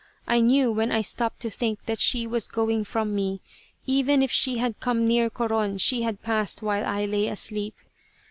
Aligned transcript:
I 0.25 0.41
knew 0.41 0.71
when 0.71 0.91
I 0.91 1.01
stopped 1.01 1.41
to 1.41 1.51
think 1.51 1.85
that 1.85 1.99
she 1.99 2.25
was 2.25 2.47
going 2.47 2.85
from 2.85 3.13
me. 3.13 3.39
Even 3.85 4.23
if 4.23 4.31
she 4.31 4.57
had 4.57 4.79
come 4.79 5.05
near 5.05 5.29
Coron 5.29 5.77
she 5.77 6.01
had 6.01 6.23
passed 6.23 6.63
while 6.63 6.87
I 6.87 7.05
lay 7.05 7.27
asleep. 7.27 7.75